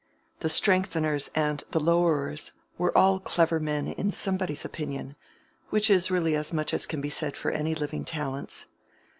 The 0.39 0.49
strengtheners 0.49 1.29
and 1.35 1.63
the 1.69 1.79
lowerers 1.79 2.53
were 2.75 2.97
all 2.97 3.19
"clever" 3.19 3.59
men 3.59 3.85
in 3.85 4.09
somebody's 4.09 4.65
opinion, 4.65 5.15
which 5.69 5.91
is 5.91 6.09
really 6.09 6.35
as 6.35 6.51
much 6.51 6.73
as 6.73 6.87
can 6.87 7.01
be 7.01 7.09
said 7.11 7.37
for 7.37 7.51
any 7.51 7.75
living 7.75 8.03
talents. 8.03 8.65